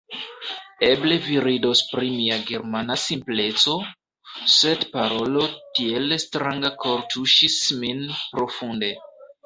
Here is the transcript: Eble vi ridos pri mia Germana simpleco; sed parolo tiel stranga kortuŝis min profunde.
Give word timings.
Eble 0.85 1.17
vi 1.25 1.35
ridos 1.47 1.81
pri 1.89 2.09
mia 2.15 2.39
Germana 2.47 2.97
simpleco; 3.03 3.77
sed 4.57 4.89
parolo 4.97 5.47
tiel 5.61 6.19
stranga 6.27 6.77
kortuŝis 6.87 7.65
min 7.85 8.07
profunde. 8.37 8.97